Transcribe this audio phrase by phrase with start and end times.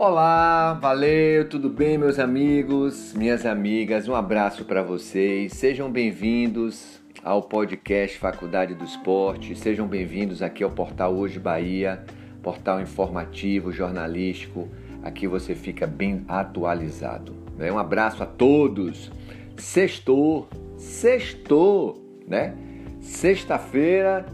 [0.00, 4.06] Olá, valeu, tudo bem, meus amigos, minhas amigas?
[4.06, 5.54] Um abraço para vocês.
[5.54, 9.58] Sejam bem-vindos ao podcast Faculdade do Esporte.
[9.58, 12.04] Sejam bem-vindos aqui ao Portal Hoje Bahia,
[12.44, 14.68] portal informativo, jornalístico.
[15.02, 17.34] Aqui você fica bem atualizado.
[17.56, 17.72] Né?
[17.72, 19.10] Um abraço a todos.
[19.56, 22.54] Sextou, sextou, né?
[23.00, 24.26] Sexta-feira,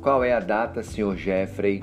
[0.00, 1.82] qual é a data, senhor Jeffrey?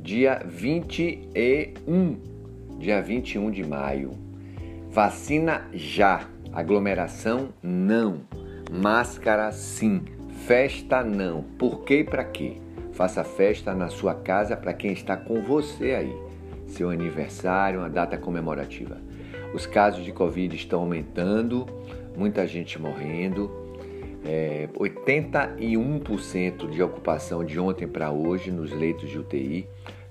[0.00, 2.37] Dia 21
[2.78, 4.12] dia 21 de maio.
[4.90, 8.20] Vacina já, aglomeração não,
[8.70, 10.02] máscara sim,
[10.46, 11.42] festa não.
[11.42, 12.56] Por que e para quê?
[12.92, 16.16] Faça festa na sua casa para quem está com você aí.
[16.66, 18.98] Seu aniversário, uma data comemorativa.
[19.52, 21.66] Os casos de Covid estão aumentando,
[22.16, 23.50] muita gente morrendo.
[24.24, 29.66] É, 81% de ocupação de ontem para hoje nos leitos de UTI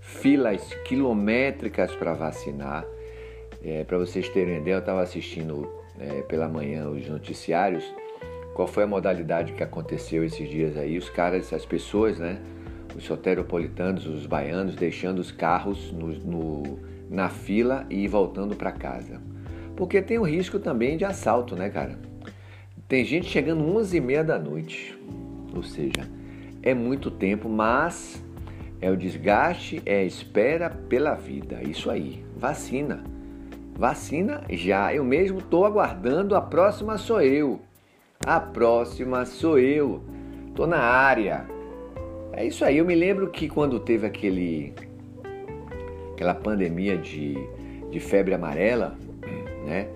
[0.08, 2.86] filas quilométricas para vacinar.
[3.64, 7.84] É, para vocês terem ideia, eu estava assistindo é, pela manhã os noticiários.
[8.56, 10.98] Qual foi a modalidade que aconteceu esses dias aí?
[10.98, 12.40] Os caras, as pessoas, né?
[12.96, 19.22] Os soteropolitanos, os baianos, deixando os carros no, no na fila e voltando para casa.
[19.76, 22.00] Porque tem o risco também de assalto, né, cara?
[22.88, 24.98] Tem gente chegando 11h30 da noite.
[25.54, 26.10] Ou seja,
[26.64, 28.24] é muito tempo, mas
[28.80, 31.62] é o desgaste, é a espera pela vida.
[31.64, 32.24] Isso aí.
[32.36, 33.04] Vacina.
[33.76, 34.94] Vacina já.
[34.94, 36.36] Eu mesmo estou aguardando.
[36.36, 37.60] A próxima sou eu.
[38.26, 40.04] A próxima sou eu.
[40.48, 41.46] Estou na área.
[42.34, 42.78] É isso aí.
[42.78, 44.74] Eu me lembro que quando teve aquele
[46.14, 47.36] aquela pandemia de,
[47.92, 48.96] de febre amarela,
[49.66, 49.88] né?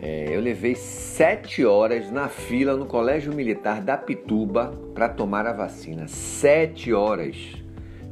[0.00, 5.52] É, eu levei sete horas na fila no Colégio Militar da Pituba para tomar a
[5.52, 6.06] vacina.
[6.08, 7.63] Sete horas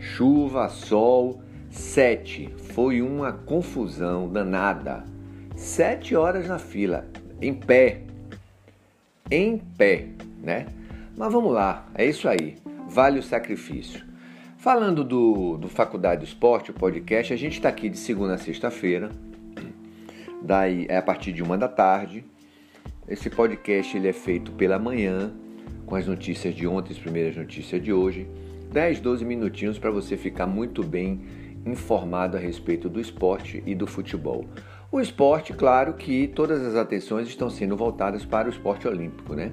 [0.03, 1.41] chuva, sol.
[1.71, 2.53] Sete.
[2.75, 5.05] Foi uma confusão danada.
[5.57, 7.07] Sete horas na fila,
[7.41, 8.03] em pé.
[9.31, 10.09] Em pé,
[10.43, 10.67] né?
[11.17, 12.57] Mas vamos lá, é isso aí.
[12.89, 14.05] Vale o sacrifício.
[14.59, 18.39] Falando do, do Faculdade do Esporte, o podcast, a gente está aqui de segunda a
[18.39, 19.11] sexta-feira.
[20.43, 22.25] Daí é a partir de uma da tarde.
[23.09, 25.33] Esse podcast ele é feito pela manhã,
[25.87, 28.29] com as notícias de ontem, as primeiras notícias de hoje.
[28.73, 31.21] 10, 12 minutinhos para você ficar muito bem
[31.67, 34.47] informado a respeito do esporte e do futebol.
[34.91, 39.53] O esporte, claro que todas as atenções estão sendo voltadas para o esporte olímpico, né?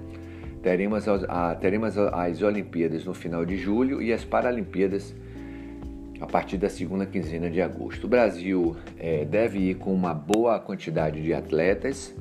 [0.62, 5.16] Teremos, a, teremos as Olimpíadas no final de julho e as Paralimpíadas
[6.20, 8.06] a partir da segunda quinzena de agosto.
[8.06, 12.14] O Brasil é, deve ir com uma boa quantidade de atletas,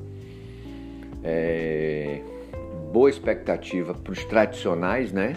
[1.21, 2.21] é,
[2.93, 5.35] boa expectativa para os tradicionais, né?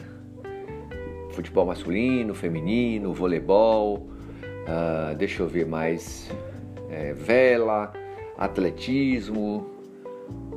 [1.33, 4.09] Futebol masculino, feminino, voleibol,
[4.69, 6.31] uh, deixa eu ver mais,
[6.91, 7.93] é, vela,
[8.39, 9.67] atletismo,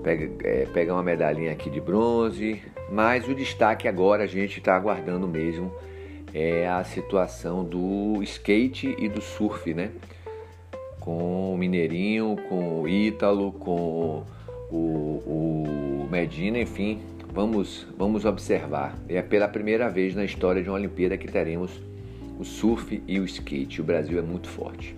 [0.03, 4.75] pega, é, pega uma medalhinha aqui de bronze, mas o destaque agora a gente está
[4.75, 5.71] aguardando mesmo
[6.35, 9.89] é a situação do skate e do surf, né?
[10.99, 14.25] Com o Mineirinho, com o Ítalo, com
[14.69, 16.99] o, o Medina, enfim,
[17.35, 18.97] Vamos, vamos observar.
[19.09, 21.69] É pela primeira vez na história de uma Olimpíada que teremos
[22.39, 23.81] o surf e o skate.
[23.81, 24.95] O Brasil é muito forte.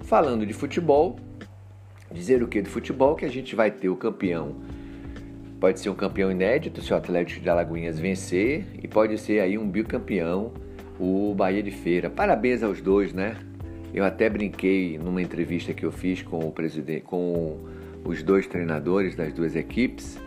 [0.00, 1.16] Falando de futebol,
[2.10, 3.14] dizer o que de futebol?
[3.14, 4.56] Que a gente vai ter o campeão.
[5.60, 9.56] Pode ser um campeão inédito se o Atlético de Alagoinhas vencer e pode ser aí
[9.56, 10.52] um bicampeão,
[10.98, 12.10] o Bahia de Feira.
[12.10, 13.36] Parabéns aos dois, né?
[13.94, 17.60] Eu até brinquei numa entrevista que eu fiz com o presidente, com
[18.04, 20.25] os dois treinadores das duas equipes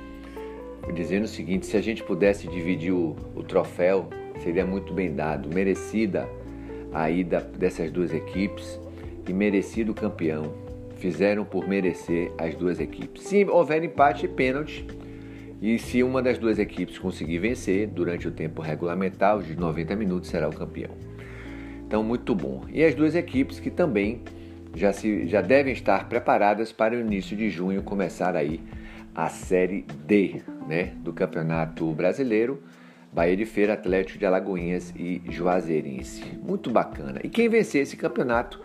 [0.94, 4.10] dizendo o seguinte: se a gente pudesse dividir o, o troféu,
[4.44, 6.28] seria muito bem dado, merecida
[6.94, 8.80] a ida dessas duas equipes
[9.28, 10.54] e merecido campeão.
[10.96, 13.24] Fizeram por merecer as duas equipes.
[13.24, 14.86] Se houver empate, pênalti.
[15.62, 20.30] E se uma das duas equipes conseguir vencer durante o tempo regulamentar, de 90 minutos,
[20.30, 20.92] será o campeão.
[21.86, 22.64] Então, muito bom.
[22.72, 24.22] E as duas equipes que também
[24.76, 28.62] já, se, já devem estar preparadas para o início de junho começar aí
[29.14, 32.64] a Série D né, do Campeonato Brasileiro,
[33.12, 36.24] Bahia de Feira, Atlético de Alagoinhas e Juazeirense.
[36.44, 37.20] Muito bacana.
[37.24, 38.62] E quem vencer esse campeonato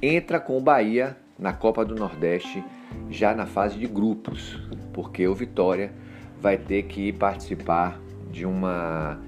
[0.00, 2.64] entra com o Bahia na Copa do Nordeste
[3.10, 4.58] já na fase de grupos,
[4.92, 5.92] porque o Vitória
[6.40, 8.00] vai ter que participar
[8.30, 9.18] de uma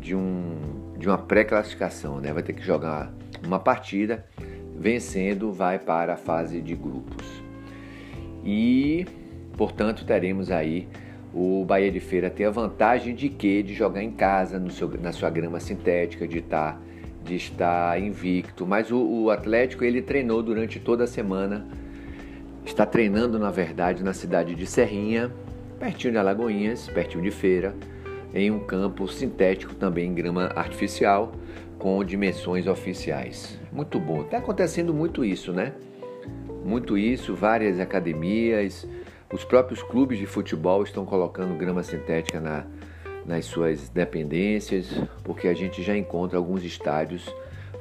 [0.00, 2.32] de um de uma pré-classificação, né?
[2.32, 3.12] Vai ter que jogar
[3.44, 4.24] uma partida,
[4.76, 7.26] vencendo vai para a fase de grupos.
[8.44, 9.06] E
[9.56, 10.88] Portanto, teremos aí
[11.32, 15.12] o Bahia de Feira ter a vantagem de que de jogar em casa, seu, na
[15.12, 16.80] sua grama sintética, de estar
[17.24, 21.66] de estar invicto, mas o, o Atlético ele treinou durante toda a semana,
[22.66, 25.32] está treinando na verdade na cidade de Serrinha,
[25.78, 27.74] pertinho de Alagoinhas, pertinho de Feira,
[28.34, 31.32] em um campo sintético também em grama artificial
[31.78, 33.58] com dimensões oficiais.
[33.72, 34.22] Muito bom.
[34.22, 35.72] Está acontecendo muito isso, né?
[36.64, 38.86] Muito isso, várias academias,
[39.32, 42.64] os próprios clubes de futebol estão colocando grama sintética na,
[43.26, 44.86] nas suas dependências,
[45.22, 47.28] porque a gente já encontra alguns estádios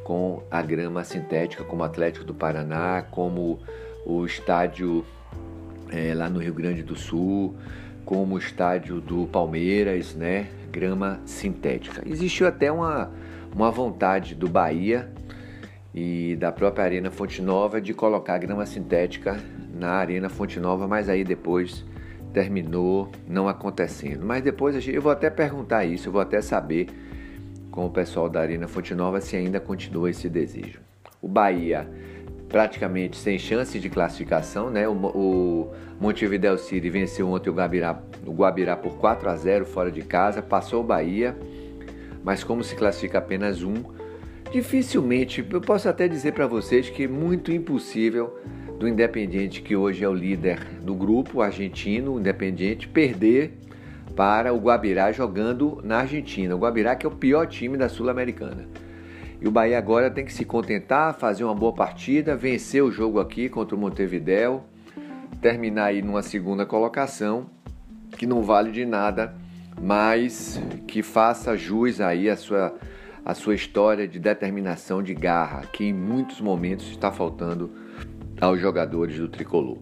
[0.03, 3.59] com a grama sintética, como o Atlético do Paraná, como
[4.05, 5.05] o estádio
[5.89, 7.55] é, lá no Rio Grande do Sul,
[8.05, 10.49] como o estádio do Palmeiras, né?
[10.71, 12.03] Grama sintética.
[12.05, 13.11] Existiu até uma,
[13.55, 15.09] uma vontade do Bahia
[15.93, 19.39] e da própria Arena Fonte Nova de colocar grama sintética
[19.73, 21.83] na Arena Fonte Nova, mas aí depois
[22.31, 24.25] terminou não acontecendo.
[24.25, 26.87] Mas depois eu vou até perguntar isso, eu vou até saber
[27.71, 30.79] com o pessoal da Arena Fonte Nova se ainda continua esse desejo.
[31.21, 31.87] O Bahia
[32.53, 34.87] praticamente sem chances de classificação, né?
[34.87, 39.91] O, o Montevideo City venceu ontem o Guabirá, o Guabirá por 4 a 0 fora
[39.91, 41.35] de casa, passou o Bahia,
[42.23, 43.73] mas como se classifica apenas um,
[44.51, 48.37] dificilmente, eu posso até dizer para vocês que é muito impossível
[48.83, 53.57] do Independiente, que hoje é o líder do grupo argentino, Independiente, perder
[54.13, 56.53] para o Guabirá jogando na Argentina.
[56.53, 58.67] O Guabirá que é o pior time da Sul-Americana.
[59.39, 63.21] E o Bahia agora tem que se contentar, fazer uma boa partida, vencer o jogo
[63.21, 64.61] aqui contra o Montevideo,
[65.41, 67.45] terminar aí numa segunda colocação,
[68.17, 69.33] que não vale de nada,
[69.81, 72.75] mas que faça jus aí a sua,
[73.23, 77.82] a sua história de determinação, de garra, que em muitos momentos está faltando
[78.43, 79.77] aos jogadores do tricolor.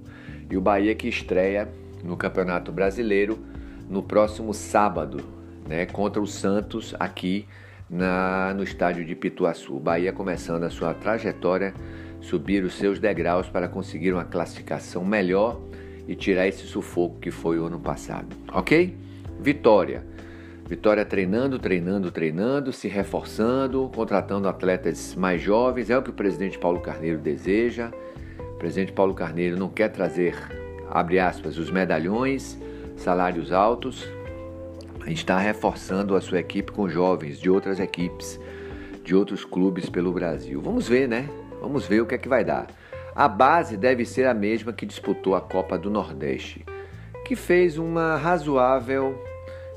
[0.50, 1.68] E o Bahia que estreia
[2.04, 3.40] no Campeonato Brasileiro
[3.90, 5.24] no próximo sábado,
[5.68, 7.48] né, contra o Santos aqui
[7.90, 9.80] na, no estádio de Pituaçu.
[9.80, 11.74] Bahia começando a sua trajetória,
[12.22, 15.60] subir os seus degraus para conseguir uma classificação melhor
[16.08, 18.36] e tirar esse sufoco que foi o ano passado.
[18.54, 18.96] Ok?
[19.40, 20.04] Vitória.
[20.68, 25.90] Vitória treinando, treinando, treinando, se reforçando, contratando atletas mais jovens.
[25.90, 27.92] É o que o presidente Paulo Carneiro deseja.
[28.62, 30.36] Presidente Paulo Carneiro não quer trazer,
[30.88, 32.60] abre aspas, os medalhões,
[32.96, 34.08] salários altos,
[35.08, 38.40] está reforçando a sua equipe com jovens de outras equipes,
[39.04, 40.62] de outros clubes pelo Brasil.
[40.62, 41.28] Vamos ver, né?
[41.60, 42.68] Vamos ver o que é que vai dar.
[43.16, 46.64] A base deve ser a mesma que disputou a Copa do Nordeste,
[47.26, 49.20] que fez uma razoável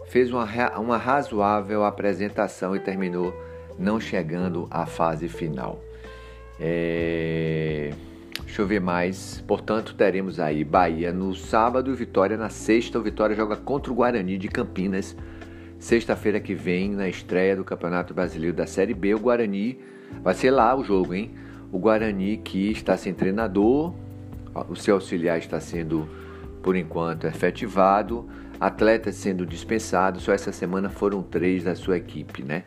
[0.09, 0.45] fez uma,
[0.79, 3.35] uma razoável apresentação e terminou
[3.79, 5.81] não chegando à fase final.
[6.61, 7.91] É...
[8.43, 9.43] Deixa eu ver mais.
[9.47, 12.99] Portanto, teremos aí Bahia no sábado e Vitória na sexta.
[12.99, 15.17] O Vitória joga contra o Guarani de Campinas.
[15.79, 19.79] Sexta-feira que vem, na estreia do Campeonato Brasileiro da Série B, o Guarani
[20.23, 21.35] vai ser lá o jogo, hein?
[21.71, 23.93] O Guarani que está sem treinador,
[24.69, 26.09] o seu auxiliar está sendo,
[26.63, 28.29] por enquanto, efetivado,
[28.61, 30.23] atletas sendo dispensados.
[30.23, 32.65] Só essa semana foram três da sua equipe, né?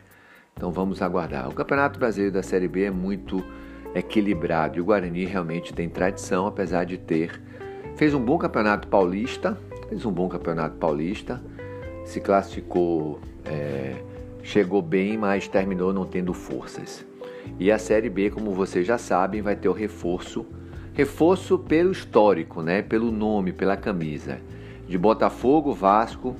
[0.54, 1.48] Então vamos aguardar.
[1.48, 3.42] O Campeonato Brasileiro da Série B é muito
[3.94, 4.78] equilibrado.
[4.78, 7.40] E o Guarani realmente tem tradição, apesar de ter.
[7.96, 9.58] Fez um bom campeonato paulista,
[9.88, 11.42] fez um bom campeonato paulista,
[12.04, 13.96] se classificou, é,
[14.42, 17.04] chegou bem, mas terminou não tendo forças.
[17.58, 20.46] E a Série B, como vocês já sabem, vai ter o reforço,
[20.94, 22.82] reforço pelo histórico, né?
[22.82, 24.40] pelo nome, pela camisa,
[24.86, 26.36] de Botafogo, Vasco,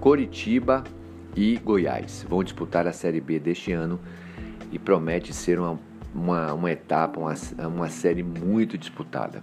[0.00, 0.84] Coritiba
[1.34, 2.26] e Goiás.
[2.28, 3.98] Vão disputar a Série B deste ano
[4.70, 5.78] e promete ser uma
[6.18, 7.34] uma, uma etapa, uma,
[7.66, 9.42] uma série muito disputada.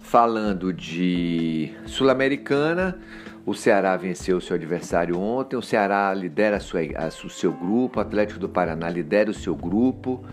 [0.00, 2.98] Falando de Sul-Americana,
[3.44, 5.56] o Ceará venceu seu adversário ontem.
[5.56, 9.34] O Ceará lidera a sua, a, o seu grupo, o Atlético do Paraná lidera o
[9.34, 10.24] seu grupo.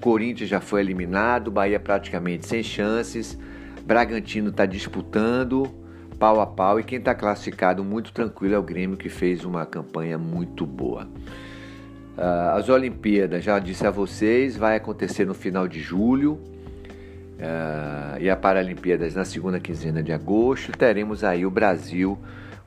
[0.00, 3.38] Corinthians já foi eliminado, Bahia praticamente sem chances.
[3.84, 5.82] Bragantino está disputando
[6.18, 9.66] pau a pau e quem está classificado muito tranquilo é o Grêmio que fez uma
[9.66, 11.08] campanha muito boa.
[12.16, 18.28] Uh, as Olimpíadas, já disse a vocês, vai acontecer no final de julho uh, e
[18.28, 20.72] a Paralimpíadas na segunda quinzena de agosto.
[20.72, 22.18] Teremos aí o Brasil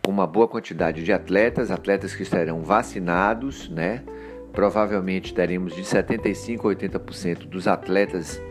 [0.03, 4.03] com uma boa quantidade de atletas, atletas que estarão vacinados, né?
[4.51, 8.41] Provavelmente teremos de 75% a 80% dos atletas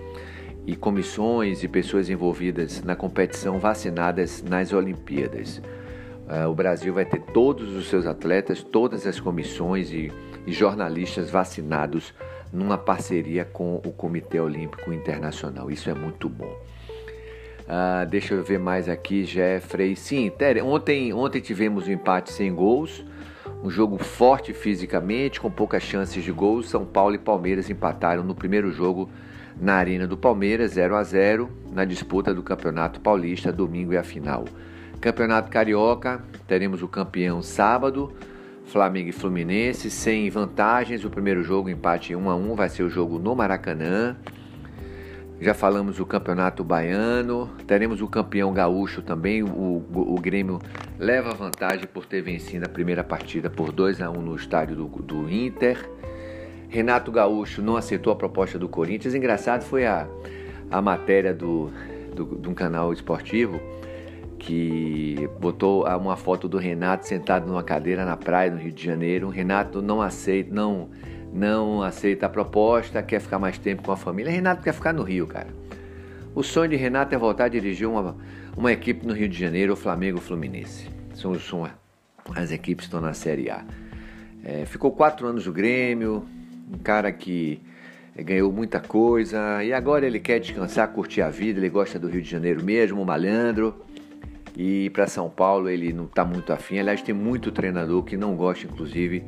[0.67, 5.59] e comissões e pessoas envolvidas na competição vacinadas nas Olimpíadas.
[6.29, 10.13] Uh, o Brasil vai ter todos os seus atletas, todas as comissões e
[10.47, 12.15] e jornalistas vacinados
[12.53, 15.71] numa parceria com o Comitê Olímpico Internacional.
[15.71, 16.57] Isso é muito bom.
[17.69, 19.97] Ah, deixa eu ver mais aqui, Jeffrey.
[19.97, 20.31] Sim,
[20.63, 23.05] ontem, ontem tivemos um empate sem gols
[23.63, 26.63] Um jogo forte fisicamente, com poucas chances de gol.
[26.63, 29.09] São Paulo e Palmeiras empataram no primeiro jogo
[29.59, 34.03] na Arena do Palmeiras, 0 a 0 na disputa do Campeonato Paulista, domingo e a
[34.03, 34.45] final.
[35.01, 38.13] Campeonato Carioca, teremos o campeão sábado,
[38.65, 41.05] Flamengo e Fluminense, sem vantagens.
[41.05, 44.17] O primeiro jogo, empate 1 a 1 vai ser o jogo no Maracanã.
[45.41, 49.43] Já falamos do Campeonato Baiano, teremos o campeão gaúcho também.
[49.43, 50.59] O, o, o, Grêmio
[50.99, 54.87] leva vantagem por ter vencido a primeira partida por 2 a 1 no estádio do,
[54.87, 55.91] do Inter.
[56.69, 59.15] Renato Gaúcho não aceitou a proposta do Corinthians.
[59.15, 60.09] Engraçado foi a,
[60.71, 61.71] a matéria do,
[62.15, 63.61] do, de um canal esportivo
[64.45, 69.29] que botou uma foto do Renato sentado numa cadeira na praia no Rio de Janeiro.
[69.29, 70.91] O Renato não aceita, não
[71.33, 74.31] não aceita a proposta, quer ficar mais tempo com a família.
[74.31, 75.49] Renato quer ficar no Rio, cara.
[76.33, 78.17] O sonho de Renato é voltar a dirigir uma,
[78.57, 80.89] uma equipe no Rio de Janeiro, o Flamengo o Fluminense.
[81.15, 81.69] São, são
[82.37, 83.65] as equipes estão na Série A.
[84.45, 86.25] É, ficou quatro anos no Grêmio,
[86.73, 87.61] um cara que
[88.15, 91.59] ganhou muita coisa e agora ele quer descansar, curtir a vida.
[91.59, 93.84] Ele gosta do Rio de Janeiro mesmo, malandro.
[94.57, 96.79] E para São Paulo ele não está muito afim.
[96.79, 99.25] Aliás, tem muito treinador que não gosta, inclusive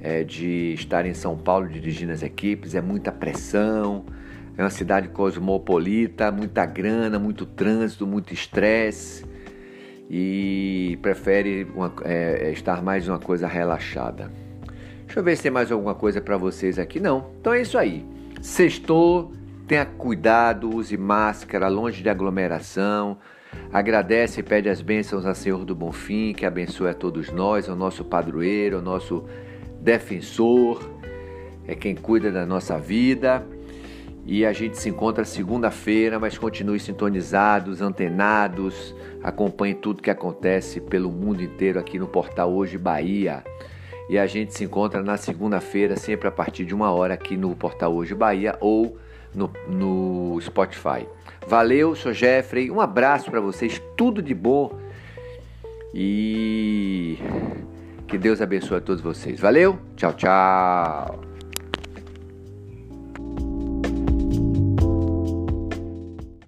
[0.00, 4.04] é, de estar em São Paulo dirigindo as equipes, é muita pressão,
[4.56, 9.24] é uma cidade cosmopolita, muita grana, muito trânsito, muito estresse
[10.08, 14.30] e prefere uma, é, é estar mais uma coisa relaxada.
[15.06, 17.00] Deixa eu ver se tem mais alguma coisa para vocês aqui.
[17.00, 18.04] Não, então é isso aí.
[18.40, 19.32] Sextou,
[19.66, 23.18] tenha cuidado, use máscara, longe de aglomeração.
[23.72, 27.74] Agradece e pede as bênçãos a Senhor do Bonfim, que abençoe a todos nós, ao
[27.74, 29.24] nosso padroeiro, ao nosso
[29.80, 30.82] defensor,
[31.66, 33.44] é quem cuida da nossa vida.
[34.26, 41.10] E a gente se encontra segunda-feira, mas continue sintonizados, antenados, acompanhe tudo que acontece pelo
[41.10, 43.44] mundo inteiro aqui no Portal Hoje Bahia.
[44.08, 47.54] E a gente se encontra na segunda-feira, sempre a partir de uma hora aqui no
[47.54, 48.96] Portal Hoje Bahia ou
[49.34, 51.06] no, no Spotify.
[51.46, 54.78] Valeu, sou Jeffrey, um abraço para vocês, tudo de bom
[55.92, 57.18] e
[58.08, 59.40] que Deus abençoe a todos vocês.
[59.40, 61.33] Valeu, tchau, tchau.